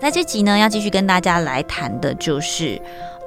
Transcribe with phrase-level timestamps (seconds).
[0.00, 2.80] 在这集呢，要继续跟大家来谈的就是，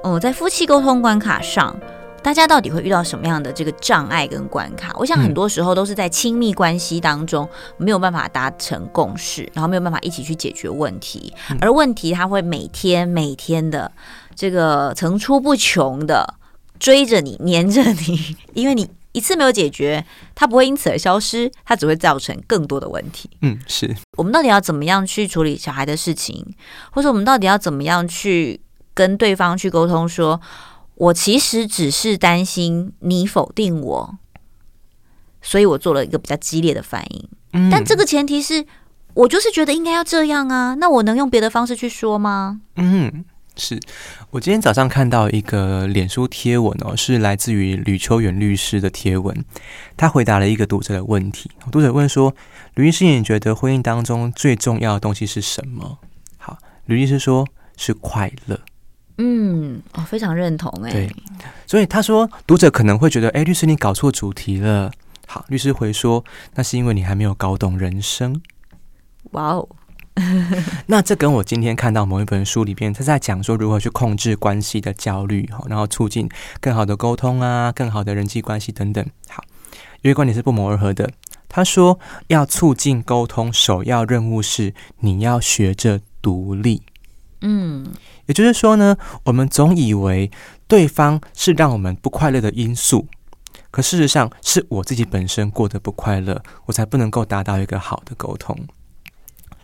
[0.04, 1.76] 哦，在夫妻沟通关卡上，
[2.22, 4.94] 大家到底会遇到什么样的这个障碍跟关卡？
[4.96, 13.90] 我想很多时候都是在亲密关系当中没有办法达成共识，然后没有办法一起去解决问题，而问题它会每天每天的
[14.36, 16.34] 这个层出不穷的
[16.78, 18.88] 追着你、黏着你， 因为你。
[19.12, 23.30] 一次没有解决，它不会因此而消失，它只会造成更多的问题。
[23.40, 26.54] 嗯，是我们到底要怎么样去处理小孩的事情，
[26.92, 28.60] 或者我们到底要怎么样去
[28.94, 30.40] 跟对方去沟通说，说
[30.94, 34.18] 我其实只是担心你否定我，
[35.40, 37.28] 所以我做了一个比较激烈的反应。
[37.54, 38.66] 嗯，但这个前提是
[39.14, 42.60] 我就是觉得应该要这样啊，那我能用别的方式去说吗？
[42.76, 43.24] 嗯。
[43.58, 43.78] 是
[44.30, 49.44] 我今天早上看到一个脸书贴文哦，是来自于吕秋远律师的贴文。
[49.96, 51.50] 他回答了一个读者的问题。
[51.72, 52.34] 读者问说
[52.76, 55.98] ：“吕律师，你觉得婚姻当中最重要的东西是什么？”
[56.38, 58.58] 好，吕律师说是快乐。
[59.18, 60.92] 嗯，我、哦、非常认同哎。
[60.92, 61.10] 对，
[61.66, 64.90] 所以他说读者可能会觉得：“哎，律师你搞错主题了。”
[65.26, 66.24] 好，律师回说
[66.54, 68.40] ：“那是因为你还没有搞懂人生。”
[69.32, 69.68] 哇哦。
[70.86, 76.28] 那这跟我今天看到某一本书里边，他在讲说如何去控制关系的焦虑，然后促进
[76.60, 79.04] 更好的沟通啊，更好的人际关系等等。
[79.28, 79.44] 好，
[80.02, 81.10] 因为观点是不谋而合的。
[81.48, 86.82] 他说，要促进沟通，首要任务是你要学着独立。
[87.40, 87.86] 嗯，
[88.26, 90.30] 也就是说呢，我们总以为
[90.66, 93.06] 对方是让我们不快乐的因素，
[93.70, 98.58] 可事实上是我自己本身过得不快乐，我才不能够达到一个好的沟通。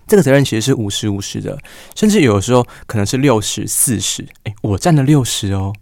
[0.06, 1.58] 这个责任其实是五十五十的，
[1.94, 4.26] 甚至有的时候可能是六十四十。
[4.44, 5.72] 诶，我占了六十哦，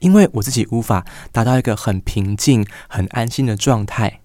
[0.00, 4.20] 因为我自己无法达到一个很平静、很安心的状态，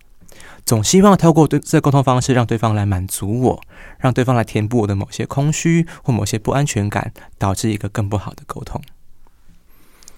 [0.65, 3.61] 总希望透过对这沟通方式，让对方来满足我，
[3.99, 8.81] 让对方来填补我的某些空虚或某些不安全感，导致一个更不好的沟通。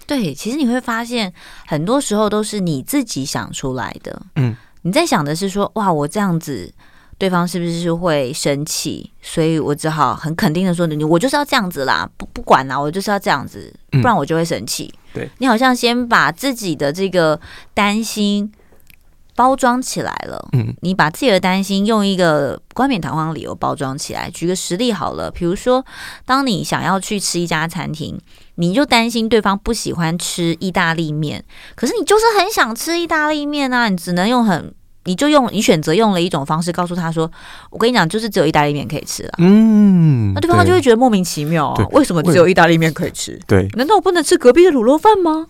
[0.05, 1.33] 对，其实你会发现，
[1.66, 4.21] 很多时候都是你自己想出来的。
[4.38, 6.73] 嗯，你在想的是说，哇，我这样子。
[7.17, 9.11] 对方是不是会生气？
[9.22, 14.94] 所以我只好很肯定的说：“你我就是要这样子啦，不不管啦，我就是要这样子，不然我就会生气。
[14.94, 17.39] 嗯”对，你好像先把自己的这个
[17.73, 18.52] 担心
[19.36, 20.48] 包装起来了。
[20.54, 24.30] 嗯，你把自己的担心用一个冠冕堂皇的理由包装起来。
[24.30, 25.83] 举个实例好了，比如说，
[26.23, 28.20] 当你想要去吃一家餐厅，
[28.56, 31.44] 你就担心对方不喜欢吃意大利面，
[31.76, 34.72] 可是你就是很想吃意大利面啊，你只能用很。
[35.08, 37.32] 你就用你选择用了一种方式告诉他说
[37.72, 43.40] ：“我跟你讲，就是只有意大利面可以吃了。”嗯，那对方就会觉得莫名其妙啊，为什么只有意大利面可以吃？
[43.48, 45.48] 对，难道我不能吃隔壁的卤肉饭吗？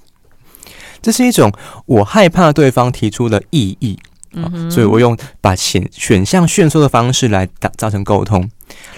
[1.01, 1.51] 这是一种
[1.87, 3.97] 我害怕对方提出的异议，
[4.33, 8.47] 嗯，所以我用把选选项限缩的方式来打造成沟通。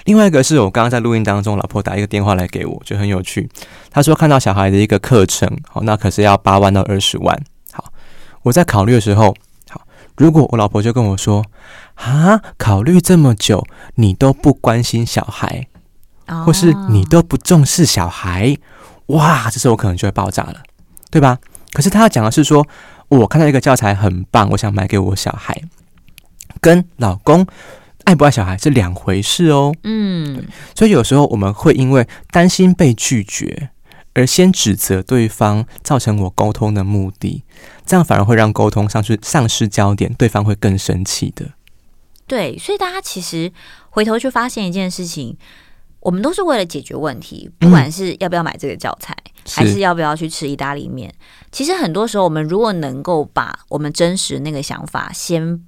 [0.04, 3.48] 另外一个是我刚刚在录音当中，老婆打一个电话来给我，就很有趣。
[3.90, 7.40] 她说看到小孩的一个课程，好，那可是要八万到二十万。
[7.72, 7.90] 好，
[8.42, 9.34] 我在考虑的时候。
[10.20, 11.42] 如果我老婆就跟我说
[11.96, 15.66] ：“啊，考虑这么久，你都不关心小孩，
[16.44, 18.54] 或是你都不重视小孩，
[19.06, 20.56] 哇，这时候我可能就会爆炸了，
[21.10, 21.38] 对吧？
[21.72, 22.68] 可是他要讲的是说，
[23.08, 25.58] 我看到一个教材很棒，我想买给我小孩，
[26.60, 27.46] 跟老公
[28.04, 29.74] 爱不爱小孩是两回事哦。
[29.84, 30.44] 嗯，
[30.74, 33.70] 所以有时候我们会因为担心被拒绝。”
[34.12, 37.44] 而先指责对方，造成我沟通的目的，
[37.90, 41.44] 这样反而会让沟通上去丧失焦点，对方会更生气的。
[42.28, 43.50] 对，所以大家其实
[43.88, 45.36] 回头去发现一件事情，
[45.98, 51.12] 我们都是为了解决问题，不管是要不要买这个教材，嗯、还是要不要去吃意大利面。
[51.50, 55.60] 其实很多时候，我们如果能够把我们真实那个想法先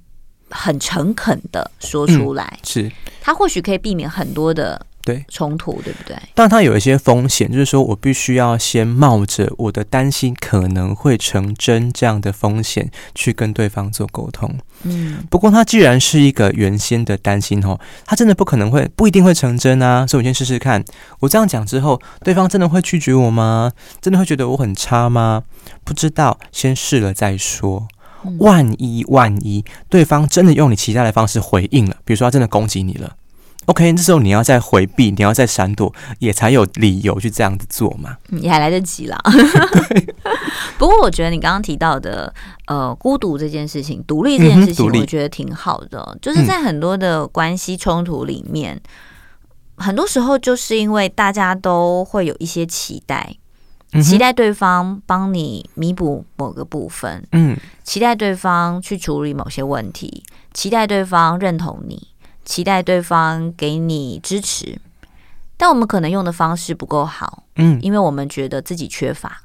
[0.49, 4.85] 很诚恳的说出来，嗯、是，他或许可以避免很多的。
[5.03, 6.15] 对冲突，对不对？
[6.33, 14.49] 但它有一些风险，就是说我必须要先冒着我的担心可能会成真这样的风险去跟对方做沟通。
[14.83, 20.07] 嗯，不过它既然是一个原先的担心哦，它真的不可能会不一定会成真啊。
[20.07, 20.83] 所以我先试试看，
[21.19, 23.71] 我这样讲之后，对方真的会拒绝我吗？
[24.01, 25.43] 真的会觉得我很差吗？
[25.83, 27.87] 不知道，先试了再说。
[28.39, 33.17] 万一万一对方真的用你期待的方式回应了，比如说他真的攻击你了。
[33.65, 38.17] OK，这时候你要再回避，你要再闪躲，也才有理由去这样子做嘛。
[38.29, 39.17] 也还来得及啦。
[40.77, 42.33] 不过我觉得你刚刚提到的，
[42.67, 46.01] 呃，孤独这件事情，独立这件事情，我觉得挺好的。
[46.11, 48.75] 嗯、就是在很多的关系冲突里面，
[49.77, 53.35] 嗯、很多时候就是因为大家都会有一些期待，
[53.93, 60.23] 嗯、期待对方帮你弥补某个部分，嗯，期待对方去处理某些问题，
[60.53, 62.09] 期待对方认同你。
[62.45, 64.77] 期待对方给你支持，
[65.57, 69.43] 但我们可能用的方式不够好，嗯，因为我们觉得自己缺乏。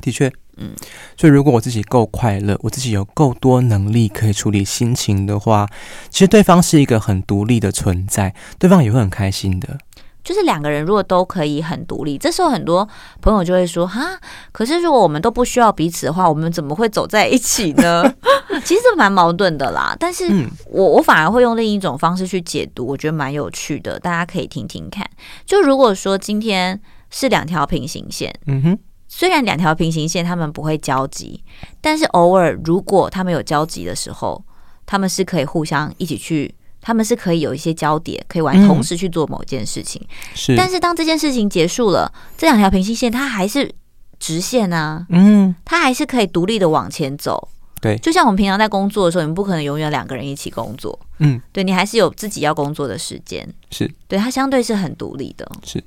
[0.00, 0.74] 的确，嗯，
[1.16, 5.66] 所以如果我自己够快乐，我自己有够多能力可以处理心情的话，
[6.10, 9.78] 其实对方是一个很独立的存在，对方也会很开心的。
[10.24, 12.88] 就是两个人如果都可以很独立，这时候很多
[13.20, 14.18] 朋友就会说：“哈，
[14.50, 18.02] 可是如果我们都不需要彼此的话，我们怎么会走在一起呢？”
[18.64, 19.94] 其实这蛮矛盾的啦。
[20.00, 20.24] 但是
[20.70, 25.06] 我我反而会用另一种方式去解读，我觉得蛮有趣的，大家可以听听看。
[25.44, 26.80] 就如果说今天
[27.10, 28.78] 是两条平行线，嗯哼，
[29.08, 31.44] 虽然两条平行线他们不会交集，
[31.82, 34.42] 但是偶尔如果他们有交集的时候，
[34.86, 36.54] 他们是可以互相一起去。
[36.86, 40.06] 他们是可以有一些交叠，可以玩，同时去做某件事情。
[40.34, 43.74] 是，但是当这件事情结束了，这两条平行线它还是
[44.18, 45.06] 直线啊。
[45.08, 47.48] 嗯，它还是可以独立的往前走。
[47.80, 50.98] 对，就像我们平常在工作的时候，你们不可能永远两个人一起工作。
[51.20, 53.48] 嗯，对，你还是有自己要工作的时间。
[53.70, 55.50] 是，对，它相对是很独立的。
[55.64, 55.82] 是，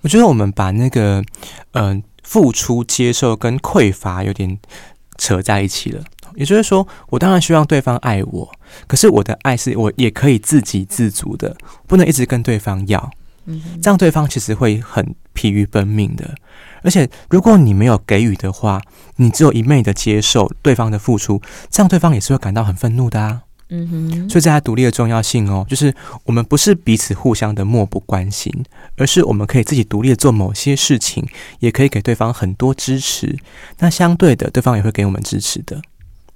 [0.00, 1.22] 我觉得我们把那个
[1.72, 4.58] 嗯、呃、付出、接受跟匮乏有点
[5.18, 6.02] 扯在一起了。
[6.34, 8.50] 也就是说，我当然希望对方爱我，
[8.86, 13.10] 可是我的爱是我也可以自给自足的，不能一直跟对方要。
[13.46, 16.34] 嗯，这样对方其实会很疲于奔命的。
[16.82, 18.80] 而且，如果你没有给予的话，
[19.16, 21.40] 你只有一昧的接受对方的付出，
[21.70, 23.40] 这样对方也是会感到很愤怒的啊。
[23.70, 24.28] 嗯哼。
[24.28, 25.94] 所以，在他独立的重要性哦，就是
[26.24, 28.52] 我们不是彼此互相的漠不关心，
[28.96, 31.26] 而是我们可以自己独立的做某些事情，
[31.60, 33.34] 也可以给对方很多支持。
[33.78, 35.80] 那相对的，对方也会给我们支持的。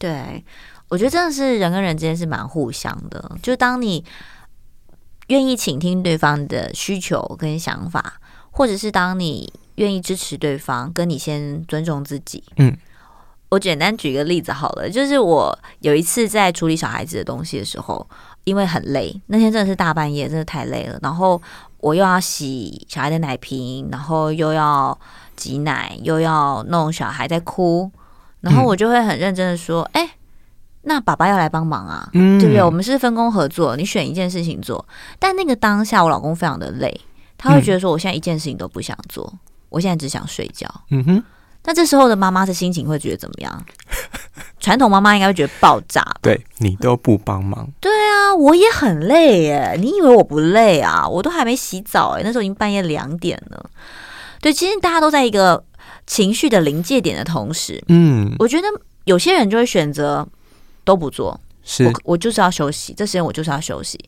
[0.03, 0.45] 对，
[0.89, 3.37] 我觉得真的是人跟人之间是蛮互相的。
[3.41, 4.05] 就当你
[5.29, 8.15] 愿意倾听对方的需求跟想法，
[8.51, 12.43] 或者是当你愿意支持对方，跟你先尊重自己。
[12.57, 12.77] 嗯，
[13.51, 18.05] 我简单举个例子好了，就是我有一次在处理小孩子的东西的时候，
[18.43, 20.99] 因为很累，那天真的是大半夜，真的太累了。
[21.01, 21.41] 然后
[21.79, 24.99] 我又要洗小孩的奶瓶，然后又要
[25.37, 27.89] 挤奶，又要弄小孩在哭。
[28.43, 30.11] 然后我就会很认真的说：“哎、嗯，
[30.83, 32.63] 那爸爸要来帮忙啊，嗯、对不对？
[32.63, 34.85] 我们是分工合作，你选一件事情做。
[35.19, 37.01] 但那个当下，我老公非常的累，
[37.39, 40.69] 他会觉得说，我现在一件事情都不想做，嗯、我现在只想睡觉。
[40.91, 41.25] 嗯哼。
[41.65, 43.65] 那这时候的妈妈的心情会觉得怎么样？
[44.59, 46.05] 传统妈妈应该会觉得爆炸。
[46.21, 47.69] 对，你都不帮忙。
[47.79, 49.77] 对啊，我也很累耶。
[49.79, 51.07] 你以为我不累啊？
[51.07, 53.71] 我都还没洗澡哎，那时候已经半夜两点了。
[54.41, 55.63] 对，其实大家都在一个。”
[56.07, 58.67] 情绪的临界点的同时，嗯，我觉得
[59.05, 60.27] 有些人就会选择
[60.85, 63.99] 都不做，是我我就是要休息，这时间我就是要休息。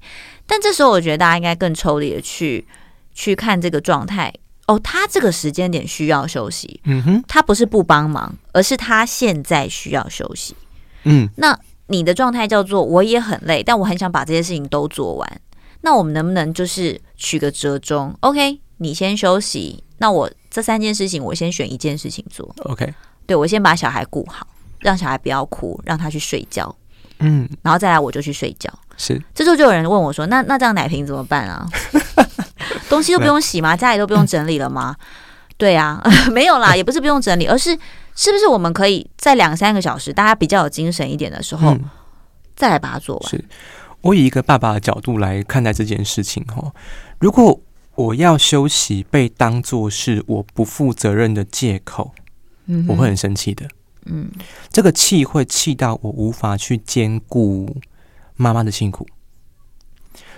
[0.46, 2.67] 但这时候，我觉得大家应该更抽离的去
[3.14, 4.32] 去看这个状态。
[4.67, 10.56] 哦，他这个时间点需要休息，嗯哼，他不是不帮忙，而是他现在需要休息。
[11.02, 11.55] 嗯，那
[11.88, 15.40] 你的状态叫做我也很累，但我很想把这些事情都做完。
[15.82, 20.31] 那我们能不能就是取个折中？OK，你先休息，那我。
[20.50, 22.49] 这三件事情，我先选一件事情做。
[22.67, 22.94] OK，
[23.26, 24.46] 对，我先把小孩顾好，
[24.79, 26.73] 让小孩不要哭，让他去睡觉。
[27.19, 28.73] 嗯，然后再来我就去睡觉。
[28.96, 31.67] 是，这时候就有人问我说：“那那这样奶瓶怎么办啊？
[32.88, 33.76] 东西都不用洗吗？
[33.76, 34.94] 家里都不用整理了吗？”
[35.58, 36.00] 对啊，
[36.31, 37.76] 没有啦，也不是不用整理，而是
[38.14, 41.90] 是不是我们可以在两三个小时，大家比较有精神一点的时候，嗯、
[42.55, 43.29] 再来把它做完。
[43.29, 43.44] 是
[44.02, 46.73] 我以一个爸爸的角度来看待这件事情哈，
[47.19, 47.61] 如果。
[47.96, 52.12] 我要休息被当作是我不负责任的借口，
[52.66, 53.69] 嗯，我会很生气的。
[54.07, 54.30] 嗯，
[54.71, 57.76] 这个气会气到我无法去兼顾
[58.37, 59.07] 妈妈的辛苦，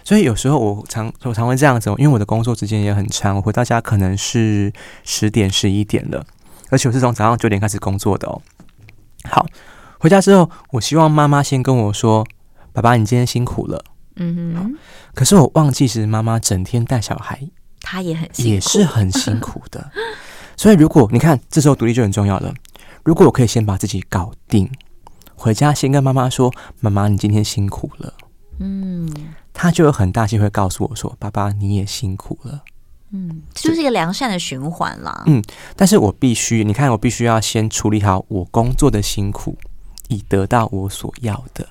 [0.04, 6.25] 所以有时候我常我常会这样子，因为我的工作时间也很长，我回到家可能是十点十一点了，
[6.69, 8.40] 而且我是从早上九点开始工作的哦。
[9.25, 9.47] 好，
[9.99, 12.25] 回家之后，我希望妈妈先跟我说
[12.73, 13.83] ：“爸爸，你今天辛苦了。”
[14.16, 14.78] 嗯哼，
[15.14, 17.40] 可是我忘记，其实妈妈整天带小孩，
[17.80, 19.90] 她也很辛苦，也是很辛苦的。
[20.56, 22.52] 所以，如果你看这时候独立就很重要了。
[23.04, 24.68] 如果我可以先把自己搞定，
[25.35, 28.12] 回家先跟妈妈说：“妈妈，你今天辛苦了。”
[28.58, 29.08] 嗯，
[29.52, 32.62] 她就有很大机会告诉我说：“爸爸，你也辛苦了。”
[33.12, 35.23] 嗯，就是一个良善的循环啦。
[35.26, 35.40] 嗯，
[35.76, 39.56] 但是我必须，你看，我必须要先处理好我工作的辛苦，
[40.08, 41.64] 以得到我所要的。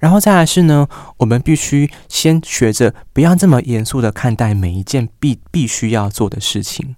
[0.00, 0.88] 然后再来是呢，
[1.18, 6.96] 我们必须先学着不要这么严肃的看待每一件必必须要做的事情。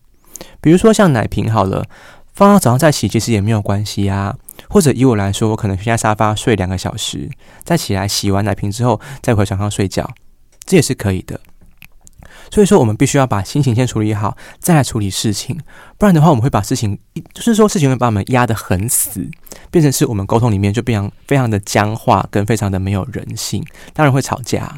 [0.61, 1.85] 比如说像奶瓶好了，
[2.33, 4.37] 放到早上再洗其实也没有关系啊。
[4.69, 7.29] 或者以我来说，我可能先在沙发睡两个小时，
[7.65, 10.09] 再起来洗完奶瓶之后再回床上睡觉，
[10.65, 11.41] 这也是可以的。
[12.51, 15.59] 所以说，我们必须要把心情先处理好，再来处理事情。
[15.99, 16.99] 不然的话，我们会把事情，
[17.33, 19.29] 就是说事情会把我们压得很死，
[19.71, 24.75] 变成是我们沟通里面就变成非常的僵化，跟非常的没有人性，当然会吵架。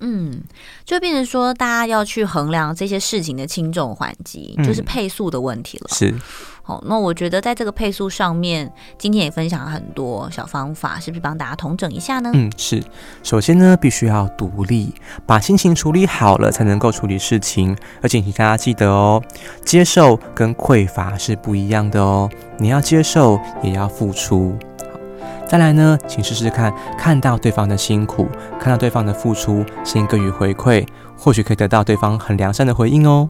[0.00, 0.42] 嗯，
[0.84, 5.86] 就变成说，大家要去衡量这些事情的轻重缓急，就是配速的问题了。
[5.90, 6.14] 嗯、是，
[6.62, 12.30] 好，那我觉得在这个配速上面，今天也分享了很多小方法，是不是帮大家统整一下呢？
[12.34, 12.82] 嗯，是。
[13.22, 14.92] 首先呢，必须要独立，
[15.24, 17.74] 把心情处理好了，才能够处理事情。
[18.02, 19.22] 而且，请大家记得哦，
[19.64, 22.28] 接受跟匮乏是不一样的哦。
[22.58, 24.58] 你要接受，也要付出。
[25.46, 28.26] 再来呢，请试试看，看到对方的辛苦，
[28.58, 30.84] 看到对方的付出，先给予回馈，
[31.16, 33.28] 或许可以得到对方很良善的回应哦。